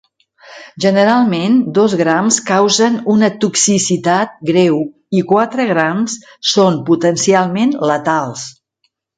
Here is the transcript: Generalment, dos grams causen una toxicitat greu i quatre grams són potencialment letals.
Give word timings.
Generalment, 0.83 1.57
dos 1.77 1.93
grams 1.99 2.39
causen 2.47 2.97
una 3.17 3.29
toxicitat 3.45 4.33
greu 4.53 4.81
i 5.21 5.23
quatre 5.35 5.69
grams 5.73 6.19
són 6.57 6.83
potencialment 6.91 7.79
letals. 7.93 8.53